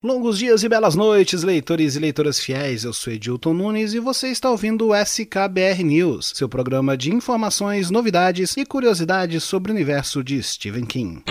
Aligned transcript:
Longos 0.00 0.38
dias 0.38 0.62
e 0.62 0.68
belas 0.68 0.94
noites, 0.94 1.42
leitores 1.42 1.96
e 1.96 1.98
leitoras 1.98 2.38
fiéis. 2.38 2.84
Eu 2.84 2.92
sou 2.92 3.12
Edilton 3.12 3.52
Nunes 3.52 3.94
e 3.94 3.98
você 3.98 4.28
está 4.28 4.48
ouvindo 4.48 4.86
o 4.86 4.94
SKBR 4.94 5.82
News, 5.82 6.30
seu 6.36 6.48
programa 6.48 6.96
de 6.96 7.12
informações, 7.12 7.90
novidades 7.90 8.56
e 8.56 8.64
curiosidades 8.64 9.42
sobre 9.42 9.72
o 9.72 9.74
universo 9.74 10.22
de 10.22 10.40
Stephen 10.40 10.86
King. 10.86 11.24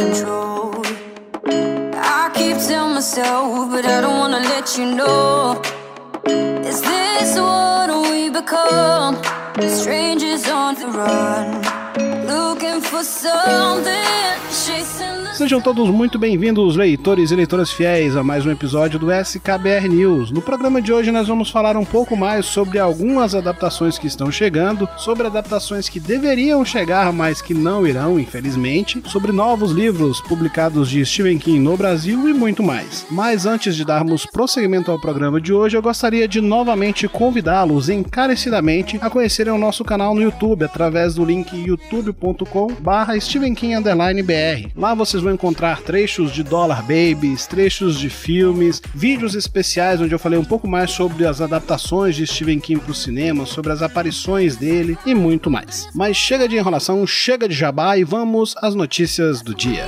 Control. 0.00 0.72
I 2.16 2.30
keep 2.34 2.56
telling 2.66 2.94
myself, 2.94 3.70
but 3.70 3.84
I 3.84 4.00
don't 4.00 4.18
wanna 4.22 4.42
let 4.52 4.66
you 4.78 4.86
know. 4.98 5.60
Is 6.70 6.80
this 6.90 7.30
what 7.38 7.88
we 8.04 8.30
become? 8.38 9.14
Strangers 9.80 10.44
on 10.48 10.70
the 10.80 10.88
run, 10.98 11.48
Sejam 15.34 15.60
todos 15.60 15.88
muito 15.88 16.18
bem-vindos, 16.18 16.74
leitores 16.74 17.30
e 17.30 17.36
leitoras 17.36 17.70
fiéis, 17.70 18.16
a 18.16 18.22
mais 18.22 18.44
um 18.44 18.50
episódio 18.50 18.98
do 18.98 19.12
SKBR 19.12 19.88
News. 19.88 20.32
No 20.32 20.42
programa 20.42 20.82
de 20.82 20.92
hoje 20.92 21.12
nós 21.12 21.28
vamos 21.28 21.50
falar 21.50 21.76
um 21.76 21.84
pouco 21.84 22.16
mais 22.16 22.46
sobre 22.46 22.80
algumas 22.80 23.34
adaptações 23.34 23.96
que 23.96 24.08
estão 24.08 24.30
chegando, 24.30 24.88
sobre 24.96 25.28
adaptações 25.28 25.88
que 25.88 26.00
deveriam 26.00 26.64
chegar, 26.64 27.12
mas 27.12 27.40
que 27.40 27.54
não 27.54 27.86
irão, 27.86 28.18
infelizmente, 28.18 29.00
sobre 29.06 29.30
novos 29.30 29.70
livros 29.70 30.20
publicados 30.20 30.90
de 30.90 31.06
Stephen 31.06 31.38
King 31.38 31.60
no 31.60 31.76
Brasil 31.76 32.28
e 32.28 32.34
muito 32.34 32.62
mais. 32.62 33.06
Mas 33.08 33.46
antes 33.46 33.76
de 33.76 33.84
darmos 33.84 34.26
prosseguimento 34.26 34.90
ao 34.90 35.00
programa 35.00 35.40
de 35.40 35.52
hoje, 35.52 35.76
eu 35.76 35.82
gostaria 35.82 36.26
de 36.26 36.40
novamente 36.40 37.06
convidá-los 37.06 37.88
encarecidamente 37.88 38.98
a 39.00 39.08
conhecerem 39.08 39.52
o 39.52 39.58
nosso 39.58 39.84
canal 39.84 40.12
no 40.12 40.22
YouTube 40.22 40.64
através 40.64 41.14
do 41.14 41.24
link 41.24 41.56
youtube.com/barra 42.80 43.14
Lá 44.76 44.94
vocês 44.94 45.22
vão 45.22 45.30
vão 45.30 45.34
encontrar 45.34 45.80
trechos 45.80 46.32
de 46.32 46.42
Dollar 46.42 46.82
Babies, 46.82 47.46
trechos 47.46 47.98
de 47.98 48.10
filmes, 48.10 48.82
vídeos 48.94 49.34
especiais 49.34 50.00
onde 50.00 50.12
eu 50.12 50.18
falei 50.18 50.38
um 50.38 50.44
pouco 50.44 50.66
mais 50.66 50.90
sobre 50.90 51.24
as 51.24 51.40
adaptações 51.40 52.16
de 52.16 52.26
Stephen 52.26 52.58
King 52.58 52.80
para 52.80 52.90
o 52.90 52.94
cinema, 52.94 53.46
sobre 53.46 53.72
as 53.72 53.80
aparições 53.80 54.56
dele 54.56 54.98
e 55.06 55.14
muito 55.14 55.50
mais. 55.50 55.88
Mas 55.94 56.16
chega 56.16 56.48
de 56.48 56.56
enrolação, 56.56 57.06
chega 57.06 57.48
de 57.48 57.54
jabá 57.54 57.96
e 57.96 58.04
vamos 58.04 58.54
às 58.60 58.74
notícias 58.74 59.40
do 59.40 59.54
dia. 59.54 59.86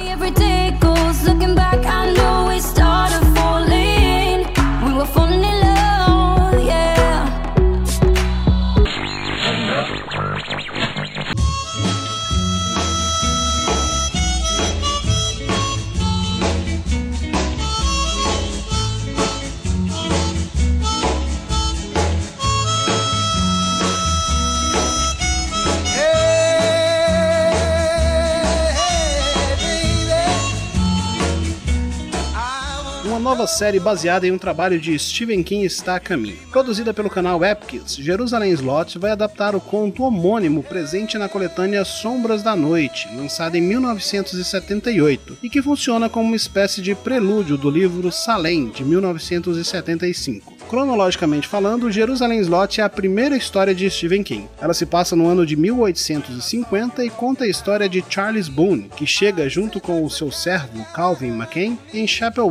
Nova 33.22 33.46
série 33.46 33.78
baseada 33.78 34.26
em 34.26 34.32
um 34.32 34.36
trabalho 34.36 34.80
de 34.80 34.98
Stephen 34.98 35.44
King 35.44 35.64
está 35.64 35.94
a 35.94 36.00
caminho. 36.00 36.36
Produzida 36.50 36.92
pelo 36.92 37.08
canal 37.08 37.42
Epix, 37.44 37.94
Jerusalém 37.94 38.50
Slot 38.52 38.98
vai 38.98 39.12
adaptar 39.12 39.54
o 39.54 39.60
conto 39.60 40.02
homônimo 40.02 40.60
presente 40.64 41.16
na 41.16 41.28
coletânea 41.28 41.84
Sombras 41.84 42.42
da 42.42 42.56
Noite, 42.56 43.08
lançada 43.14 43.56
em 43.56 43.60
1978, 43.60 45.38
e 45.40 45.48
que 45.48 45.62
funciona 45.62 46.08
como 46.08 46.26
uma 46.26 46.36
espécie 46.36 46.82
de 46.82 46.96
prelúdio 46.96 47.56
do 47.56 47.70
livro 47.70 48.10
Salem, 48.10 48.70
de 48.70 48.84
1975. 48.84 50.61
Cronologicamente 50.72 51.46
falando, 51.46 51.92
Jerusalém 51.92 52.40
Slot 52.40 52.80
é 52.80 52.84
a 52.84 52.88
primeira 52.88 53.36
história 53.36 53.74
de 53.74 53.90
Stephen 53.90 54.22
King. 54.22 54.48
Ela 54.58 54.72
se 54.72 54.86
passa 54.86 55.14
no 55.14 55.28
ano 55.28 55.44
de 55.44 55.54
1850 55.54 57.04
e 57.04 57.10
conta 57.10 57.44
a 57.44 57.46
história 57.46 57.86
de 57.86 58.02
Charles 58.08 58.48
Boone, 58.48 58.88
que 58.96 59.06
chega 59.06 59.50
junto 59.50 59.78
com 59.78 60.02
o 60.02 60.08
seu 60.08 60.32
servo 60.32 60.82
Calvin 60.94 61.28
McCain 61.28 61.78
em 61.92 62.06
Chapel 62.06 62.50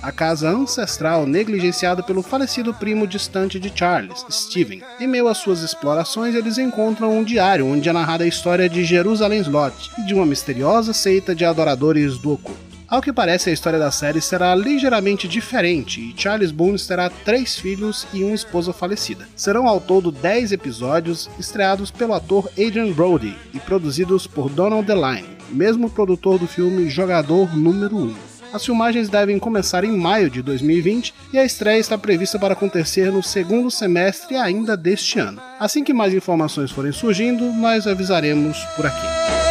a 0.00 0.12
casa 0.12 0.48
ancestral 0.48 1.26
negligenciada 1.26 2.04
pelo 2.04 2.22
falecido 2.22 2.72
primo 2.72 3.04
distante 3.04 3.58
de 3.58 3.72
Charles, 3.74 4.24
Stephen. 4.30 4.84
Em 5.00 5.08
meio 5.08 5.26
às 5.26 5.38
suas 5.38 5.62
explorações, 5.62 6.36
eles 6.36 6.58
encontram 6.58 7.18
um 7.18 7.24
diário 7.24 7.66
onde 7.66 7.88
é 7.88 7.92
narrada 7.92 8.22
a 8.22 8.28
história 8.28 8.68
de 8.68 8.84
Jerusalém 8.84 9.40
Slot 9.40 9.90
e 9.98 10.06
de 10.06 10.14
uma 10.14 10.24
misteriosa 10.24 10.92
seita 10.92 11.34
de 11.34 11.44
adoradores 11.44 12.16
do 12.16 12.34
oculto. 12.34 12.65
Ao 12.88 13.02
que 13.02 13.12
parece, 13.12 13.50
a 13.50 13.52
história 13.52 13.80
da 13.80 13.90
série 13.90 14.20
será 14.20 14.54
ligeiramente 14.54 15.26
diferente 15.26 16.00
e 16.00 16.14
Charles 16.16 16.52
Boone 16.52 16.78
terá 16.78 17.10
três 17.10 17.58
filhos 17.58 18.06
e 18.12 18.22
uma 18.22 18.34
esposa 18.34 18.72
falecida. 18.72 19.28
Serão 19.34 19.66
ao 19.66 19.80
todo 19.80 20.12
10 20.12 20.52
episódios, 20.52 21.28
estreados 21.36 21.90
pelo 21.90 22.14
ator 22.14 22.48
Adrian 22.52 22.92
Brody 22.92 23.36
e 23.52 23.58
produzidos 23.58 24.28
por 24.28 24.48
Donald 24.48 24.86
DeLine, 24.86 25.36
mesmo 25.50 25.90
produtor 25.90 26.38
do 26.38 26.46
filme 26.46 26.88
Jogador 26.88 27.56
Número 27.56 27.96
1. 27.96 28.14
As 28.52 28.64
filmagens 28.64 29.08
devem 29.08 29.38
começar 29.40 29.82
em 29.82 29.90
maio 29.90 30.30
de 30.30 30.40
2020 30.40 31.12
e 31.32 31.38
a 31.38 31.44
estreia 31.44 31.80
está 31.80 31.98
prevista 31.98 32.38
para 32.38 32.52
acontecer 32.52 33.10
no 33.10 33.22
segundo 33.22 33.68
semestre 33.68 34.36
ainda 34.36 34.76
deste 34.76 35.18
ano. 35.18 35.42
Assim 35.58 35.82
que 35.82 35.92
mais 35.92 36.14
informações 36.14 36.70
forem 36.70 36.92
surgindo, 36.92 37.52
nós 37.52 37.86
avisaremos 37.88 38.56
por 38.76 38.86
aqui. 38.86 39.45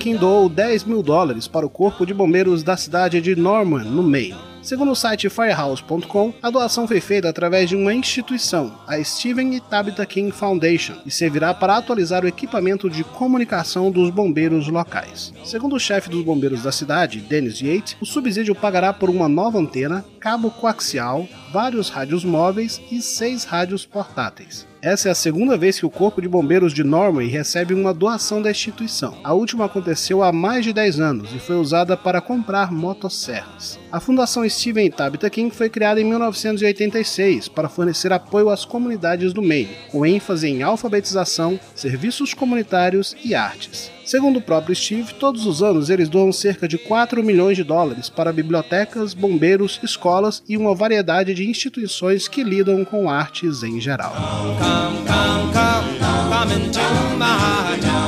King 0.00 0.16
doou 0.16 0.48
10 0.48 0.84
mil 0.84 1.02
dólares 1.02 1.46
para 1.46 1.66
o 1.66 1.68
corpo 1.68 2.06
de 2.06 2.14
bombeiros 2.14 2.62
da 2.62 2.74
cidade 2.74 3.20
de 3.20 3.36
Norman, 3.36 3.84
no 3.84 4.02
Maine. 4.02 4.34
Segundo 4.62 4.92
o 4.92 4.96
site 4.96 5.28
firehouse.com, 5.28 6.32
a 6.42 6.48
doação 6.48 6.88
foi 6.88 7.02
feita 7.02 7.28
através 7.28 7.68
de 7.68 7.76
uma 7.76 7.92
instituição, 7.92 8.78
a 8.86 9.02
Stephen 9.04 9.54
e 9.54 9.60
Tabitha 9.60 10.06
King 10.06 10.32
Foundation, 10.32 10.94
e 11.04 11.10
servirá 11.10 11.52
para 11.52 11.76
atualizar 11.76 12.24
o 12.24 12.28
equipamento 12.28 12.88
de 12.88 13.04
comunicação 13.04 13.90
dos 13.90 14.08
bombeiros 14.08 14.68
locais. 14.68 15.34
Segundo 15.44 15.76
o 15.76 15.80
chefe 15.80 16.08
dos 16.08 16.24
bombeiros 16.24 16.62
da 16.62 16.72
cidade, 16.72 17.20
Dennis 17.20 17.60
Yates, 17.60 17.96
o 18.00 18.06
subsídio 18.06 18.54
pagará 18.54 18.94
por 18.94 19.10
uma 19.10 19.28
nova 19.28 19.58
antena, 19.58 20.02
cabo 20.18 20.50
coaxial, 20.50 21.28
vários 21.52 21.90
rádios 21.90 22.24
móveis 22.24 22.80
e 22.90 23.02
seis 23.02 23.44
rádios 23.44 23.84
portáteis. 23.84 24.69
Essa 24.82 25.08
é 25.08 25.12
a 25.12 25.14
segunda 25.14 25.58
vez 25.58 25.78
que 25.78 25.84
o 25.84 25.90
Corpo 25.90 26.22
de 26.22 26.28
Bombeiros 26.28 26.72
de 26.72 26.82
Norway 26.82 27.28
recebe 27.28 27.74
uma 27.74 27.92
doação 27.92 28.40
da 28.40 28.50
instituição. 28.50 29.18
A 29.22 29.34
última 29.34 29.66
aconteceu 29.66 30.22
há 30.22 30.32
mais 30.32 30.64
de 30.64 30.72
10 30.72 31.00
anos 31.00 31.34
e 31.34 31.38
foi 31.38 31.56
usada 31.56 31.98
para 31.98 32.18
comprar 32.22 32.72
motosserras. 32.72 33.78
A 33.92 34.00
Fundação 34.00 34.48
Steven 34.48 34.90
Tabitha 34.90 35.28
King 35.28 35.54
foi 35.54 35.68
criada 35.68 36.00
em 36.00 36.04
1986 36.04 37.48
para 37.48 37.68
fornecer 37.68 38.10
apoio 38.10 38.48
às 38.48 38.64
comunidades 38.64 39.34
do 39.34 39.42
Maine, 39.42 39.76
com 39.90 40.06
ênfase 40.06 40.48
em 40.48 40.62
alfabetização, 40.62 41.60
serviços 41.74 42.32
comunitários 42.32 43.14
e 43.22 43.34
artes. 43.34 43.92
Segundo 44.10 44.38
o 44.38 44.42
próprio 44.42 44.74
Steve, 44.74 45.14
todos 45.14 45.46
os 45.46 45.62
anos 45.62 45.88
eles 45.88 46.08
doam 46.08 46.32
cerca 46.32 46.66
de 46.66 46.76
4 46.76 47.22
milhões 47.22 47.56
de 47.56 47.62
dólares 47.62 48.08
para 48.08 48.32
bibliotecas, 48.32 49.14
bombeiros, 49.14 49.78
escolas 49.84 50.42
e 50.48 50.56
uma 50.56 50.74
variedade 50.74 51.32
de 51.32 51.48
instituições 51.48 52.26
que 52.26 52.42
lidam 52.42 52.84
com 52.84 53.08
artes 53.08 53.62
em 53.62 53.80
geral. 53.80 54.12
Come, 54.12 54.98
come, 54.98 56.00
Everything 56.42 57.99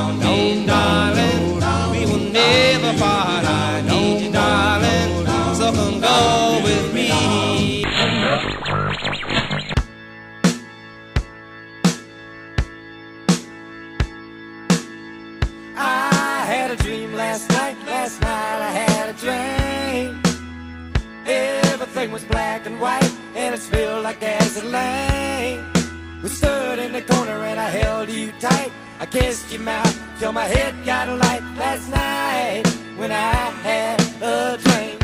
was 22.13 22.23
black 22.25 22.67
and 22.67 22.79
white, 22.79 23.11
and 23.35 23.55
it 23.55 23.61
smelled 23.61 24.03
like 24.03 24.19
gasoline. 24.19 25.65
We 26.21 26.29
stood 26.29 26.77
in 26.77 26.93
the 26.93 27.01
corner 27.01 27.43
and 27.43 27.59
I 27.59 27.69
held 27.69 28.09
you 28.09 28.31
tight. 28.39 28.71
I 28.99 29.05
kissed 29.07 29.51
your 29.51 29.61
mouth 29.61 29.99
till 30.19 30.31
my 30.31 30.45
head 30.45 30.73
got 30.85 31.09
a 31.09 31.15
light 31.15 31.41
last 31.57 31.89
night 31.89 32.63
when 32.97 33.11
I 33.11 33.33
had 33.65 33.99
a 34.21 34.57
drink. 34.61 35.01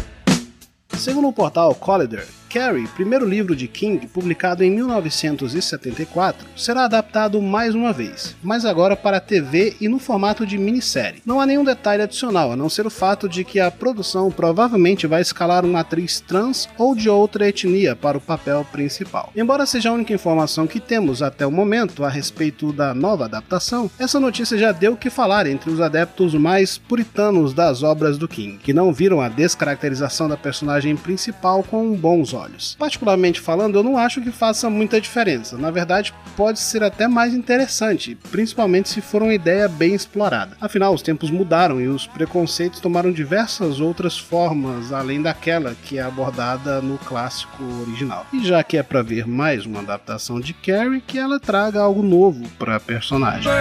Segundo 0.93 1.29
o 1.29 1.31
portal 1.33 1.75
Collider, 1.75 2.27
Carrie, 2.49 2.87
primeiro 2.87 3.27
livro 3.27 3.55
de 3.55 3.67
King, 3.67 4.07
publicado 4.07 4.63
em 4.63 4.71
1974, 4.71 6.47
será 6.57 6.85
adaptado 6.85 7.39
mais 7.39 7.75
uma 7.75 7.93
vez, 7.93 8.35
mas 8.41 8.65
agora 8.65 8.95
para 8.95 9.17
a 9.17 9.21
TV 9.21 9.75
e 9.79 9.87
no 9.87 9.99
formato 9.99 10.47
de 10.47 10.57
minissérie. 10.57 11.21
Não 11.23 11.39
há 11.39 11.45
nenhum 11.45 11.63
detalhe 11.63 12.01
adicional, 12.01 12.51
a 12.51 12.55
não 12.55 12.67
ser 12.67 12.87
o 12.87 12.89
fato 12.89 13.29
de 13.29 13.43
que 13.43 13.59
a 13.59 13.69
produção 13.69 14.31
provavelmente 14.31 15.05
vai 15.05 15.21
escalar 15.21 15.63
uma 15.63 15.81
atriz 15.81 16.19
trans 16.21 16.67
ou 16.75 16.95
de 16.95 17.07
outra 17.07 17.47
etnia 17.47 17.95
para 17.95 18.17
o 18.17 18.21
papel 18.21 18.65
principal. 18.71 19.31
Embora 19.35 19.67
seja 19.67 19.91
a 19.91 19.93
única 19.93 20.13
informação 20.13 20.65
que 20.65 20.79
temos 20.79 21.21
até 21.21 21.45
o 21.45 21.51
momento 21.51 22.03
a 22.03 22.09
respeito 22.09 22.73
da 22.73 22.95
nova 22.95 23.25
adaptação, 23.25 23.91
essa 23.99 24.19
notícia 24.19 24.57
já 24.57 24.71
deu 24.71 24.93
o 24.93 24.97
que 24.97 25.11
falar 25.11 25.45
entre 25.45 25.69
os 25.69 25.79
adeptos 25.79 26.33
mais 26.33 26.79
puritanos 26.79 27.53
das 27.53 27.83
obras 27.83 28.17
do 28.17 28.27
King, 28.27 28.57
que 28.57 28.73
não 28.73 28.91
viram 28.91 29.21
a 29.21 29.29
descaracterização 29.29 30.27
da 30.27 30.35
personagem 30.35 30.95
principal 30.95 31.61
com 31.61 31.93
bons 31.93 32.33
olhos 32.33 32.38
olhos. 32.39 32.75
Particularmente 32.79 33.39
falando, 33.39 33.77
eu 33.77 33.83
não 33.83 33.97
acho 33.97 34.21
que 34.21 34.31
faça 34.31 34.69
muita 34.69 34.99
diferença. 34.99 35.57
Na 35.57 35.69
verdade, 35.69 36.13
pode 36.35 36.59
ser 36.59 36.83
até 36.83 37.07
mais 37.07 37.33
interessante, 37.33 38.17
principalmente 38.31 38.89
se 38.89 39.01
for 39.01 39.21
uma 39.21 39.33
ideia 39.33 39.67
bem 39.67 39.93
explorada. 39.93 40.55
Afinal, 40.59 40.93
os 40.93 41.01
tempos 41.01 41.29
mudaram 41.29 41.79
e 41.81 41.87
os 41.87 42.07
preconceitos 42.07 42.79
tomaram 42.79 43.11
diversas 43.11 43.79
outras 43.79 44.17
formas 44.17 44.91
além 44.91 45.21
daquela 45.21 45.75
que 45.83 45.97
é 45.97 46.01
abordada 46.01 46.81
no 46.81 46.97
clássico 46.97 47.63
original. 47.81 48.25
E 48.31 48.43
já 48.45 48.63
que 48.63 48.77
é 48.77 48.83
para 48.83 49.01
ver 49.01 49.27
mais 49.27 49.65
uma 49.65 49.79
adaptação 49.79 50.39
de 50.39 50.53
Carrie, 50.53 51.01
que 51.01 51.17
ela 51.17 51.39
traga 51.39 51.81
algo 51.81 52.01
novo 52.01 52.47
para 52.57 52.77
a 52.77 52.79
personagem. 52.79 53.51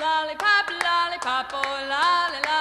lollipop, 0.00 0.66
lollipop, 0.82 1.50
oh, 1.52 1.86
lollipop. 1.90 2.53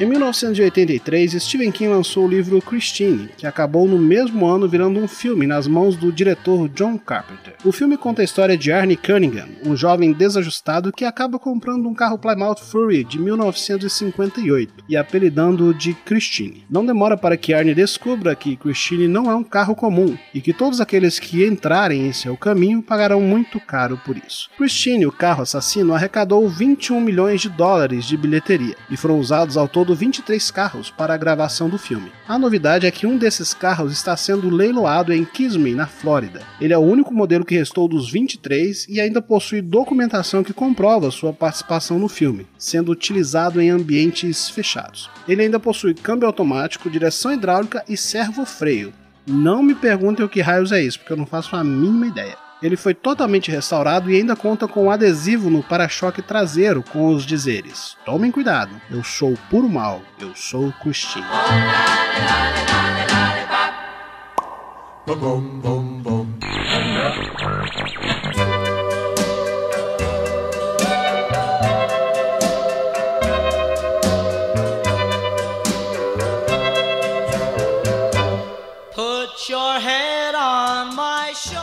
Em 0.00 0.06
1983, 0.06 1.42
Stephen 1.42 1.72
King 1.72 1.90
lançou 1.90 2.24
o 2.24 2.28
livro 2.28 2.62
Christine, 2.62 3.30
que 3.36 3.48
acabou 3.48 3.88
no 3.88 3.98
mesmo 3.98 4.46
ano 4.46 4.68
virando 4.68 5.00
um 5.00 5.08
filme 5.08 5.44
nas 5.44 5.66
mãos 5.66 5.96
do 5.96 6.12
diretor 6.12 6.68
John 6.68 6.96
Carpenter. 6.96 7.54
O 7.64 7.72
filme 7.72 7.96
conta 7.96 8.22
a 8.22 8.24
história 8.24 8.56
de 8.56 8.70
Arnie 8.70 8.96
Cunningham, 8.96 9.48
um 9.66 9.74
jovem 9.74 10.12
desajustado 10.12 10.92
que 10.92 11.04
acaba 11.04 11.36
comprando 11.36 11.88
um 11.88 11.94
carro 11.94 12.16
Plymouth 12.16 12.60
Fury 12.70 13.02
de 13.02 13.18
1958 13.18 14.84
e 14.88 14.96
apelidando-o 14.96 15.74
de 15.74 15.92
Christine. 15.94 16.64
Não 16.70 16.86
demora 16.86 17.16
para 17.16 17.36
que 17.36 17.52
Arnie 17.52 17.74
descubra 17.74 18.36
que 18.36 18.54
Christine 18.54 19.08
não 19.08 19.28
é 19.28 19.34
um 19.34 19.42
carro 19.42 19.74
comum 19.74 20.16
e 20.32 20.40
que 20.40 20.52
todos 20.52 20.80
aqueles 20.80 21.18
que 21.18 21.44
entrarem 21.44 22.06
em 22.06 22.12
seu 22.12 22.36
caminho 22.36 22.80
pagarão 22.80 23.20
muito 23.20 23.58
caro 23.58 24.00
por 24.06 24.16
isso. 24.16 24.48
Christine, 24.56 25.06
o 25.06 25.12
carro 25.12 25.42
assassino, 25.42 25.92
arrecadou 25.92 26.48
21 26.48 27.00
milhões 27.00 27.40
de 27.40 27.48
dólares 27.48 28.04
de 28.04 28.16
bilheteria 28.16 28.76
e 28.88 28.96
foram 28.96 29.18
usados 29.18 29.56
ao 29.56 29.66
todo 29.66 29.87
23 29.94 30.50
carros 30.50 30.90
para 30.90 31.14
a 31.14 31.16
gravação 31.16 31.68
do 31.68 31.78
filme. 31.78 32.10
A 32.26 32.38
novidade 32.38 32.86
é 32.86 32.90
que 32.90 33.06
um 33.06 33.16
desses 33.16 33.54
carros 33.54 33.92
está 33.92 34.16
sendo 34.16 34.48
leiloado 34.48 35.12
em 35.12 35.24
Kissimmee, 35.24 35.74
na 35.74 35.86
Flórida. 35.86 36.42
Ele 36.60 36.72
é 36.72 36.78
o 36.78 36.82
único 36.82 37.12
modelo 37.14 37.44
que 37.44 37.56
restou 37.56 37.88
dos 37.88 38.10
23 38.10 38.86
e 38.88 39.00
ainda 39.00 39.22
possui 39.22 39.60
documentação 39.60 40.42
que 40.42 40.52
comprova 40.52 41.10
sua 41.10 41.32
participação 41.32 41.98
no 41.98 42.08
filme, 42.08 42.46
sendo 42.58 42.92
utilizado 42.92 43.60
em 43.60 43.70
ambientes 43.70 44.48
fechados. 44.50 45.10
Ele 45.28 45.42
ainda 45.42 45.60
possui 45.60 45.94
câmbio 45.94 46.26
automático, 46.26 46.90
direção 46.90 47.32
hidráulica 47.32 47.84
e 47.88 47.96
servo-freio. 47.96 48.92
Não 49.26 49.62
me 49.62 49.74
perguntem 49.74 50.24
o 50.24 50.28
que 50.28 50.40
raios 50.40 50.72
é 50.72 50.82
isso, 50.82 50.98
porque 50.98 51.12
eu 51.12 51.16
não 51.16 51.26
faço 51.26 51.54
a 51.54 51.62
mínima 51.62 52.06
ideia. 52.06 52.47
Ele 52.62 52.76
foi 52.76 52.92
totalmente 52.92 53.50
restaurado 53.50 54.10
e 54.10 54.16
ainda 54.16 54.34
conta 54.34 54.66
com 54.66 54.86
um 54.86 54.90
adesivo 54.90 55.48
no 55.48 55.62
para-choque 55.62 56.20
traseiro 56.20 56.82
com 56.82 57.08
os 57.08 57.24
dizeres: 57.24 57.96
Tomem 58.04 58.32
cuidado, 58.32 58.80
eu 58.90 59.04
sou 59.04 59.34
puro 59.48 59.68
mal, 59.68 60.02
eu 60.18 60.34
sou 60.34 60.72
Christine. 60.82 61.24
Bum, 65.06 66.17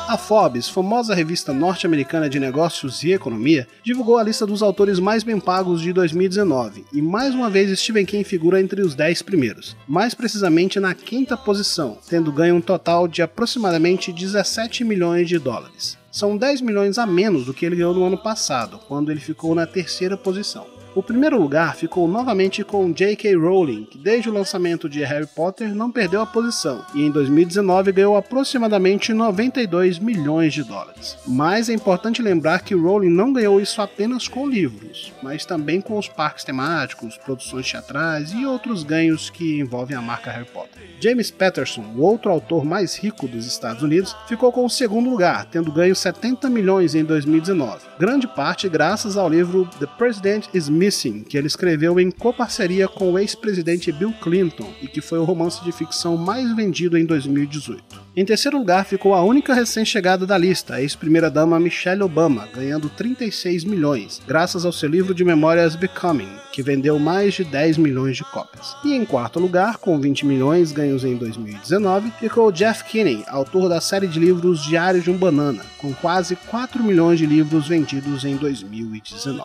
A 0.07 0.19
Forbes, 0.19 0.69
famosa 0.69 1.15
revista 1.15 1.51
norte-americana 1.51 2.29
de 2.29 2.39
negócios 2.39 3.03
e 3.03 3.11
economia, 3.11 3.67
divulgou 3.83 4.19
a 4.19 4.23
lista 4.23 4.45
dos 4.45 4.61
autores 4.61 4.99
mais 4.99 5.23
bem 5.23 5.39
pagos 5.39 5.81
de 5.81 5.91
2019 5.91 6.85
e 6.93 7.01
mais 7.01 7.33
uma 7.33 7.49
vez 7.49 7.77
Stephen 7.79 8.05
King 8.05 8.23
figura 8.23 8.61
entre 8.61 8.83
os 8.83 8.93
10 8.93 9.23
primeiros, 9.23 9.75
mais 9.87 10.13
precisamente 10.13 10.79
na 10.79 10.93
quinta 10.93 11.35
posição, 11.35 11.97
tendo 12.07 12.31
ganho 12.31 12.55
um 12.55 12.61
total 12.61 13.07
de 13.07 13.23
aproximadamente 13.23 14.13
17 14.13 14.83
milhões 14.83 15.27
de 15.27 15.39
dólares. 15.39 15.97
São 16.11 16.37
10 16.37 16.61
milhões 16.61 16.99
a 16.99 17.07
menos 17.07 17.43
do 17.43 17.53
que 17.53 17.65
ele 17.65 17.77
ganhou 17.77 17.95
no 17.95 18.05
ano 18.05 18.17
passado, 18.17 18.79
quando 18.87 19.11
ele 19.11 19.19
ficou 19.19 19.55
na 19.55 19.65
terceira 19.65 20.15
posição. 20.15 20.74
O 20.95 21.03
primeiro 21.03 21.37
lugar 21.37 21.75
ficou 21.75 22.07
novamente 22.07 22.63
com 22.63 22.89
J.K. 22.89 23.35
Rowling, 23.35 23.83
que 23.83 23.97
desde 23.97 24.29
o 24.29 24.33
lançamento 24.33 24.87
de 24.87 25.03
Harry 25.03 25.27
Potter 25.27 25.75
não 25.75 25.91
perdeu 25.91 26.21
a 26.21 26.25
posição 26.25 26.85
e 26.95 27.01
em 27.01 27.11
2019 27.11 27.91
ganhou 27.91 28.15
aproximadamente 28.15 29.13
92 29.13 29.99
milhões 29.99 30.53
de 30.53 30.63
dólares. 30.63 31.17
Mas 31.27 31.67
é 31.67 31.73
importante 31.73 32.21
lembrar 32.21 32.61
que 32.61 32.73
Rowling 32.73 33.09
não 33.09 33.33
ganhou 33.33 33.59
isso 33.59 33.81
apenas 33.81 34.29
com 34.29 34.47
livros, 34.47 35.11
mas 35.21 35.45
também 35.45 35.81
com 35.81 35.97
os 35.97 36.07
parques 36.07 36.45
temáticos, 36.45 37.17
produções 37.17 37.69
teatrais 37.69 38.31
e 38.31 38.45
outros 38.45 38.83
ganhos 38.83 39.29
que 39.29 39.59
envolvem 39.59 39.97
a 39.97 40.01
marca 40.01 40.31
Harry 40.31 40.47
Potter. 40.47 40.81
James 41.01 41.29
Patterson, 41.29 41.83
o 41.97 42.03
outro 42.03 42.31
autor 42.31 42.63
mais 42.63 42.95
rico 42.95 43.27
dos 43.27 43.45
Estados 43.45 43.83
Unidos, 43.83 44.15
ficou 44.29 44.49
com 44.49 44.63
o 44.63 44.69
segundo 44.69 45.09
lugar, 45.09 45.45
tendo 45.51 45.73
ganho 45.73 45.93
70 45.93 46.49
milhões 46.49 46.95
em 46.95 47.03
2019, 47.03 47.81
grande 47.99 48.27
parte 48.27 48.69
graças 48.69 49.17
ao 49.17 49.27
livro 49.27 49.67
The 49.77 49.87
President 49.97 50.47
is 50.53 50.69
Missing, 50.85 51.23
que 51.23 51.35
ele 51.35 51.47
escreveu 51.47 51.99
em 51.99 52.11
coparceria 52.11 52.87
com 52.87 53.11
o 53.11 53.17
ex-presidente 53.17 53.91
Bill 53.91 54.13
Clinton 54.21 54.71
e 54.83 54.87
que 54.87 55.01
foi 55.01 55.17
o 55.17 55.23
romance 55.23 55.63
de 55.63 55.71
ficção 55.71 56.15
mais 56.15 56.55
vendido 56.55 56.95
em 56.95 57.05
2018. 57.05 58.05
Em 58.15 58.23
terceiro 58.23 58.57
lugar 58.57 58.85
ficou 58.85 59.13
a 59.15 59.23
única 59.23 59.53
recém-chegada 59.53 60.25
da 60.25 60.37
lista, 60.37 60.75
a 60.75 60.81
ex-primeira-dama 60.81 61.59
Michelle 61.59 62.03
Obama, 62.03 62.47
ganhando 62.53 62.87
36 62.87 63.65
milhões, 63.65 64.21
graças 64.27 64.63
ao 64.63 64.71
seu 64.71 64.87
livro 64.87 65.13
de 65.13 65.25
memórias 65.25 65.75
Becoming, 65.75 66.29
que 66.53 66.61
vendeu 66.61 66.99
mais 66.99 67.33
de 67.33 67.43
10 67.43 67.77
milhões 67.77 68.15
de 68.15 68.23
cópias. 68.23 68.75
E 68.85 68.93
em 68.93 69.03
quarto 69.03 69.39
lugar, 69.39 69.77
com 69.77 69.99
20 69.99 70.25
milhões 70.25 70.71
ganhos 70.71 71.03
em 71.03 71.17
2019, 71.17 72.11
ficou 72.19 72.51
Jeff 72.51 72.85
Kinney, 72.85 73.25
autor 73.27 73.67
da 73.67 73.81
série 73.81 74.07
de 74.07 74.19
livros 74.19 74.63
Diário 74.63 75.01
de 75.01 75.09
um 75.09 75.17
Banana, 75.17 75.65
com 75.79 75.93
quase 75.93 76.35
4 76.35 76.81
milhões 76.83 77.19
de 77.19 77.25
livros 77.25 77.67
vendidos 77.67 78.23
em 78.23 78.37
2019. 78.37 79.43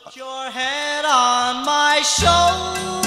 show. 2.03 3.00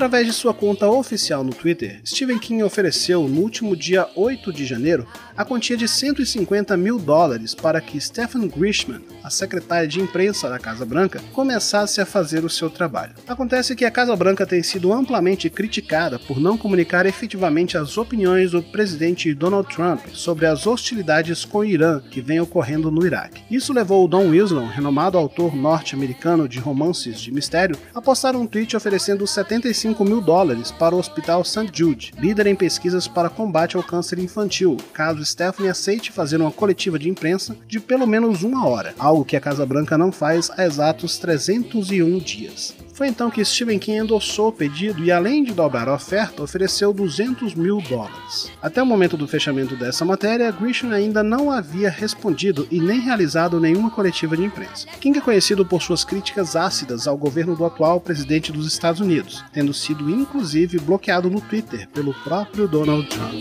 Através 0.00 0.26
de 0.26 0.32
sua 0.32 0.54
conta 0.54 0.88
oficial 0.88 1.44
no 1.44 1.52
Twitter, 1.52 2.00
Stephen 2.06 2.38
King 2.38 2.62
ofereceu, 2.62 3.28
no 3.28 3.42
último 3.42 3.76
dia 3.76 4.08
8 4.16 4.50
de 4.50 4.64
janeiro, 4.64 5.06
a 5.36 5.44
quantia 5.44 5.76
de 5.76 5.86
150 5.86 6.74
mil 6.74 6.98
dólares 6.98 7.54
para 7.54 7.82
que 7.82 8.00
Stephen 8.00 8.48
Grisham, 8.48 8.98
a 9.22 9.28
secretária 9.28 9.86
de 9.86 10.00
imprensa 10.00 10.48
da 10.48 10.58
Casa 10.58 10.86
Branca, 10.86 11.20
começasse 11.34 12.00
a 12.00 12.06
fazer 12.06 12.46
o 12.46 12.48
seu 12.48 12.70
trabalho. 12.70 13.12
Acontece 13.28 13.76
que 13.76 13.84
a 13.84 13.90
Casa 13.90 14.16
Branca 14.16 14.46
tem 14.46 14.62
sido 14.62 14.90
amplamente 14.90 15.50
criticada 15.50 16.18
por 16.18 16.40
não 16.40 16.56
comunicar 16.56 17.04
efetivamente 17.04 17.76
as 17.76 17.98
opiniões 17.98 18.52
do 18.52 18.62
presidente 18.62 19.34
Donald 19.34 19.68
Trump 19.68 20.00
sobre 20.14 20.46
as 20.46 20.66
hostilidades 20.66 21.44
com 21.44 21.58
o 21.58 21.64
Irã 21.64 22.00
que 22.10 22.22
vem 22.22 22.40
ocorrendo 22.40 22.90
no 22.90 23.04
Iraque. 23.04 23.42
Isso 23.50 23.70
levou 23.70 24.08
Don 24.08 24.30
Wilson, 24.30 24.64
renomado 24.64 25.18
autor 25.18 25.54
norte-americano 25.54 26.48
de 26.48 26.58
romances 26.58 27.20
de 27.20 27.30
mistério, 27.30 27.76
a 27.94 28.00
postar 28.00 28.34
um 28.34 28.46
tweet 28.46 28.74
oferecendo 28.74 29.26
75 29.26 29.89
mil 30.04 30.20
dólares 30.20 30.70
para 30.70 30.94
o 30.94 30.98
Hospital 30.98 31.44
St. 31.44 31.70
Jude, 31.72 32.12
líder 32.18 32.46
em 32.46 32.54
pesquisas 32.54 33.08
para 33.08 33.28
combate 33.28 33.76
ao 33.76 33.82
câncer 33.82 34.18
infantil, 34.18 34.76
caso 34.92 35.24
Stephanie 35.24 35.70
aceite 35.70 36.12
fazer 36.12 36.40
uma 36.40 36.52
coletiva 36.52 36.98
de 36.98 37.08
imprensa 37.08 37.56
de 37.66 37.80
pelo 37.80 38.06
menos 38.06 38.42
uma 38.42 38.66
hora, 38.66 38.94
algo 38.98 39.24
que 39.24 39.36
a 39.36 39.40
Casa 39.40 39.66
Branca 39.66 39.98
não 39.98 40.12
faz 40.12 40.50
há 40.56 40.64
exatos 40.64 41.18
301 41.18 42.18
dias. 42.18 42.74
Foi 42.92 43.08
então 43.08 43.30
que 43.30 43.44
Stephen 43.44 43.78
King 43.78 43.98
endossou 43.98 44.48
o 44.48 44.52
pedido 44.52 45.02
e, 45.02 45.10
além 45.10 45.42
de 45.42 45.52
dobrar 45.52 45.88
a 45.88 45.94
oferta, 45.94 46.42
ofereceu 46.42 46.92
200 46.92 47.54
mil 47.54 47.80
dólares. 47.80 48.50
Até 48.60 48.82
o 48.82 48.86
momento 48.86 49.16
do 49.16 49.26
fechamento 49.26 49.76
dessa 49.76 50.04
matéria, 50.04 50.50
Grisham 50.50 50.92
ainda 50.92 51.22
não 51.22 51.50
havia 51.50 51.90
respondido 51.90 52.66
e 52.70 52.80
nem 52.80 53.00
realizado 53.00 53.60
nenhuma 53.60 53.90
coletiva 53.90 54.36
de 54.36 54.44
imprensa. 54.44 54.86
King 55.00 55.18
é 55.18 55.22
conhecido 55.22 55.64
por 55.64 55.82
suas 55.82 56.04
críticas 56.04 56.56
ácidas 56.56 57.06
ao 57.06 57.16
governo 57.16 57.56
do 57.56 57.64
atual 57.64 58.00
presidente 58.00 58.52
dos 58.52 58.66
Estados 58.66 59.00
Unidos, 59.00 59.44
tendo 59.52 59.72
sido 59.72 60.10
inclusive 60.10 60.78
bloqueado 60.78 61.30
no 61.30 61.40
Twitter 61.40 61.88
pelo 61.88 62.12
próprio 62.22 62.68
Donald 62.68 63.08
Trump. 63.08 63.34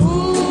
Ooh. 0.00 0.45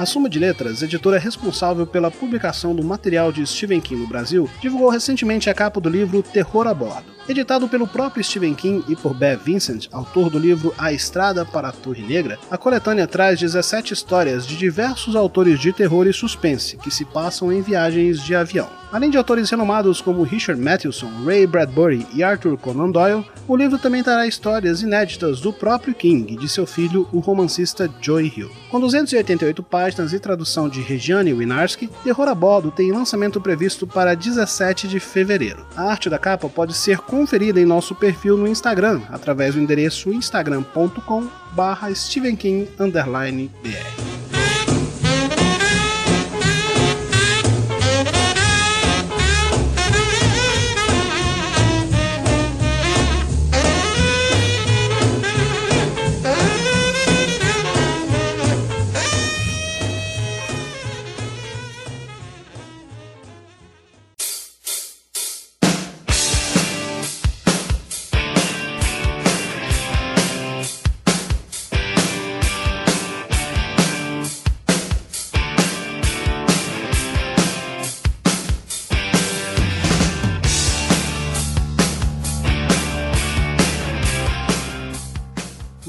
A 0.00 0.06
Suma 0.06 0.30
de 0.30 0.38
Letras, 0.38 0.80
editora 0.80 1.18
responsável 1.18 1.86
pela 1.86 2.10
publicação 2.10 2.74
do 2.74 2.82
material 2.82 3.30
de 3.30 3.46
Stephen 3.46 3.82
King 3.82 4.00
no 4.00 4.08
Brasil, 4.08 4.48
divulgou 4.58 4.88
recentemente 4.88 5.50
a 5.50 5.54
capa 5.54 5.78
do 5.78 5.90
livro 5.90 6.22
Terror 6.22 6.66
a 6.66 6.72
Bordo. 6.72 7.20
Editado 7.28 7.68
pelo 7.68 7.86
próprio 7.86 8.24
Stephen 8.24 8.54
King 8.54 8.82
e 8.88 8.96
por 8.96 9.12
Bev 9.12 9.42
Vincent, 9.44 9.88
autor 9.92 10.30
do 10.30 10.38
livro 10.38 10.74
A 10.78 10.90
Estrada 10.90 11.44
para 11.44 11.68
a 11.68 11.72
Torre 11.72 12.02
Negra, 12.02 12.38
a 12.50 12.56
coletânea 12.56 13.06
traz 13.06 13.38
17 13.38 13.92
histórias 13.92 14.46
de 14.46 14.56
diversos 14.56 15.14
autores 15.14 15.60
de 15.60 15.70
terror 15.70 16.06
e 16.06 16.14
suspense 16.14 16.78
que 16.78 16.90
se 16.90 17.04
passam 17.04 17.52
em 17.52 17.60
viagens 17.60 18.24
de 18.24 18.34
avião. 18.34 18.80
Além 18.90 19.08
de 19.08 19.16
autores 19.16 19.48
renomados 19.48 20.00
como 20.00 20.24
Richard 20.24 20.60
Matheson, 20.60 21.08
Ray 21.24 21.46
Bradbury 21.46 22.04
e 22.12 22.24
Arthur 22.24 22.58
Conan 22.58 22.90
Doyle, 22.90 23.24
o 23.46 23.54
livro 23.54 23.78
também 23.78 24.02
trará 24.02 24.26
histórias 24.26 24.82
inéditas 24.82 25.40
do 25.40 25.52
próprio 25.52 25.94
King 25.94 26.34
e 26.34 26.36
de 26.36 26.48
seu 26.48 26.66
filho, 26.66 27.08
o 27.12 27.20
romancista 27.20 27.88
Joy 28.00 28.32
Hill. 28.36 28.50
Com 28.68 28.80
288 28.80 29.62
páginas 29.62 29.89
e 30.12 30.18
tradução 30.18 30.68
de 30.68 30.80
Regiane 30.80 31.32
Winarski, 31.32 31.88
Terror 32.04 32.28
a 32.28 32.34
Bordo 32.34 32.70
tem 32.70 32.92
lançamento 32.92 33.40
previsto 33.40 33.86
para 33.86 34.14
17 34.14 34.88
de 34.88 35.00
fevereiro. 35.00 35.66
A 35.76 35.90
arte 35.90 36.08
da 36.08 36.18
capa 36.18 36.48
pode 36.48 36.74
ser 36.74 36.98
conferida 36.98 37.60
em 37.60 37.64
nosso 37.64 37.94
perfil 37.94 38.36
no 38.36 38.46
Instagram, 38.46 39.02
através 39.10 39.54
do 39.54 39.60
endereço 39.60 40.12
instagram.com 40.12 41.28
barra. 41.52 41.90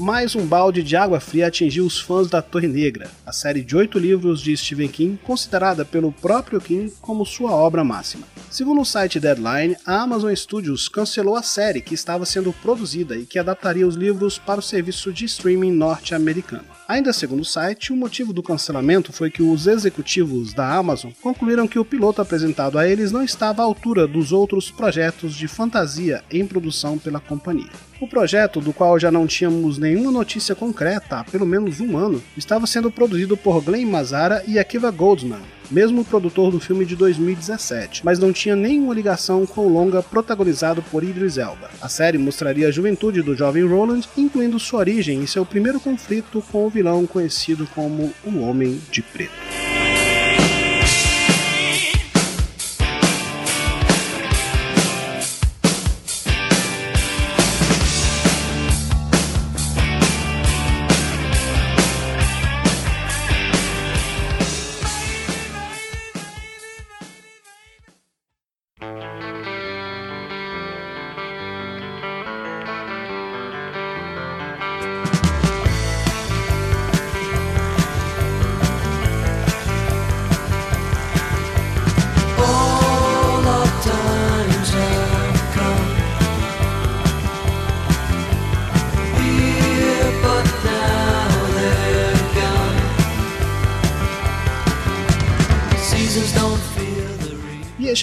Mais 0.02 0.34
um 0.34 0.44
balde 0.44 0.82
de 0.82 0.96
água 0.96 1.20
fria 1.20 1.46
atingiu 1.46 1.86
os 1.86 2.00
fãs 2.00 2.28
da 2.28 2.42
Torre 2.42 2.66
Negra, 2.66 3.08
a 3.24 3.30
série 3.30 3.62
de 3.62 3.76
oito 3.76 4.00
livros 4.00 4.40
de 4.40 4.56
Stephen 4.56 4.88
King, 4.88 5.16
considerada 5.22 5.84
pelo 5.84 6.10
próprio 6.10 6.60
King 6.60 6.92
como 7.00 7.24
sua 7.24 7.52
obra 7.52 7.84
máxima. 7.84 8.26
Segundo 8.50 8.80
o 8.80 8.84
site 8.84 9.20
Deadline, 9.20 9.76
a 9.86 10.02
Amazon 10.02 10.34
Studios 10.34 10.88
cancelou 10.88 11.36
a 11.36 11.42
série 11.42 11.80
que 11.80 11.94
estava 11.94 12.26
sendo 12.26 12.52
produzida 12.52 13.16
e 13.16 13.24
que 13.24 13.38
adaptaria 13.38 13.86
os 13.86 13.94
livros 13.94 14.38
para 14.38 14.58
o 14.58 14.62
serviço 14.62 15.12
de 15.12 15.24
streaming 15.24 15.70
norte-americano. 15.70 16.64
Ainda 16.92 17.10
segundo 17.10 17.40
o 17.40 17.44
site, 17.44 17.90
o 17.90 17.96
motivo 17.96 18.34
do 18.34 18.42
cancelamento 18.42 19.14
foi 19.14 19.30
que 19.30 19.42
os 19.42 19.66
executivos 19.66 20.52
da 20.52 20.74
Amazon 20.74 21.10
concluíram 21.22 21.66
que 21.66 21.78
o 21.78 21.86
piloto 21.86 22.20
apresentado 22.20 22.78
a 22.78 22.86
eles 22.86 23.10
não 23.10 23.24
estava 23.24 23.62
à 23.62 23.64
altura 23.64 24.06
dos 24.06 24.30
outros 24.30 24.70
projetos 24.70 25.34
de 25.34 25.48
fantasia 25.48 26.22
em 26.30 26.46
produção 26.46 26.98
pela 26.98 27.18
companhia. 27.18 27.70
O 27.98 28.06
projeto, 28.06 28.60
do 28.60 28.74
qual 28.74 28.98
já 28.98 29.10
não 29.10 29.26
tínhamos 29.26 29.78
nenhuma 29.78 30.10
notícia 30.10 30.54
concreta 30.54 31.20
há 31.20 31.24
pelo 31.24 31.46
menos 31.46 31.80
um 31.80 31.96
ano, 31.96 32.22
estava 32.36 32.66
sendo 32.66 32.90
produzido 32.90 33.38
por 33.38 33.62
Glenn 33.62 33.86
Mazzara 33.86 34.44
e 34.46 34.58
Akiva 34.58 34.90
Goldsman, 34.90 35.40
mesmo 35.72 36.04
produtor 36.04 36.50
do 36.50 36.60
filme 36.60 36.84
de 36.84 36.94
2017, 36.94 38.04
mas 38.04 38.18
não 38.18 38.32
tinha 38.32 38.54
nenhuma 38.54 38.94
ligação 38.94 39.46
com 39.46 39.66
o 39.66 39.72
longa 39.72 40.02
protagonizado 40.02 40.82
por 40.82 41.02
Idris 41.02 41.38
Elba. 41.38 41.70
A 41.80 41.88
série 41.88 42.18
mostraria 42.18 42.68
a 42.68 42.70
juventude 42.70 43.22
do 43.22 43.34
jovem 43.34 43.64
Roland, 43.64 44.02
incluindo 44.16 44.60
sua 44.60 44.80
origem 44.80 45.22
e 45.22 45.26
seu 45.26 45.46
primeiro 45.46 45.80
conflito 45.80 46.42
com 46.52 46.66
o 46.66 46.70
vilão 46.70 47.06
conhecido 47.06 47.66
como 47.74 48.12
o 48.24 48.40
Homem 48.40 48.80
de 48.90 49.00
Preto. 49.00 49.61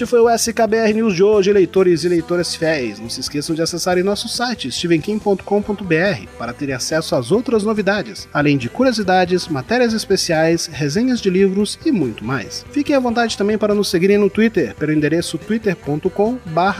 Este 0.00 0.08
foi 0.08 0.20
o 0.20 0.30
SKBR 0.30 0.94
News 0.94 1.14
de 1.14 1.22
hoje, 1.22 1.52
leitores 1.52 2.04
e 2.04 2.08
leitoras 2.08 2.54
fiéis. 2.54 2.98
Não 2.98 3.10
se 3.10 3.20
esqueçam 3.20 3.54
de 3.54 3.60
acessarem 3.60 4.02
nosso 4.02 4.30
site, 4.30 4.72
stevenkim.com.br, 4.72 6.26
para 6.38 6.54
terem 6.54 6.74
acesso 6.74 7.14
às 7.14 7.30
outras 7.30 7.64
novidades, 7.64 8.26
além 8.32 8.56
de 8.56 8.70
curiosidades, 8.70 9.46
matérias 9.46 9.92
especiais, 9.92 10.70
resenhas 10.72 11.20
de 11.20 11.28
livros 11.28 11.78
e 11.84 11.92
muito 11.92 12.24
mais. 12.24 12.64
Fiquem 12.72 12.96
à 12.96 12.98
vontade 12.98 13.36
também 13.36 13.58
para 13.58 13.74
nos 13.74 13.90
seguirem 13.90 14.16
no 14.16 14.30
Twitter, 14.30 14.74
pelo 14.74 14.90
endereço 14.90 15.36
twitter.com 15.36 16.38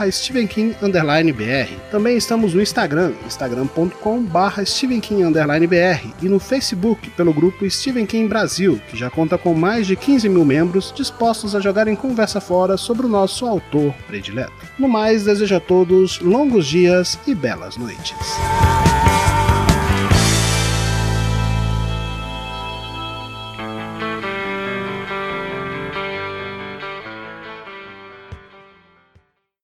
stevenkim_br. 0.09 1.69
Também 1.91 2.17
estamos 2.17 2.55
no 2.55 2.61
Instagram, 2.61 3.13
instagram.com 3.27 4.25
stevenkim_br 4.65 6.07
e 6.23 6.27
no 6.27 6.39
Facebook, 6.39 7.11
pelo 7.11 7.31
grupo 7.31 7.69
Stephen 7.69 8.07
King 8.07 8.27
Brasil, 8.27 8.81
que 8.89 8.97
já 8.97 9.11
conta 9.11 9.37
com 9.37 9.53
mais 9.53 9.85
de 9.85 9.95
15 9.95 10.27
mil 10.27 10.43
membros 10.43 10.91
dispostos 10.95 11.55
a 11.55 11.59
jogar 11.59 11.87
em 11.87 11.95
conversa 11.95 12.41
fora 12.41 12.77
sobre 12.77 13.05
o 13.05 13.10
nosso 13.11 13.45
autor 13.45 13.93
predileto. 14.07 14.53
No 14.79 14.87
mais, 14.87 15.23
desejo 15.23 15.55
a 15.55 15.59
todos 15.59 16.19
longos 16.21 16.65
dias 16.65 17.19
e 17.27 17.35
belas 17.35 17.77
noites. 17.77 18.15